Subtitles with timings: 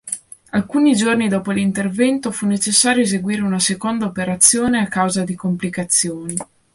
[0.49, 6.35] Alcuni giorni dopo l'intervento, fu necessario eseguire una seconda operazione a causa di complicazioni.